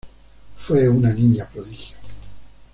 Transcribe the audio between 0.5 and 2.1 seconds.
Fue una niña prodigio.